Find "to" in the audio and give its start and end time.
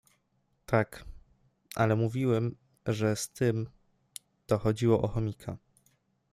4.45-4.57